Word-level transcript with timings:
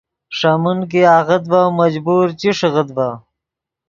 ݰے 0.37 0.51
من 0.63 0.79
کہ 0.91 1.01
آغت 1.17 1.43
ڤے 1.51 1.61
مجبور 1.79 2.25
چی 2.39 2.49
ݰیغیت 2.57 2.89
ڤے 2.97 3.09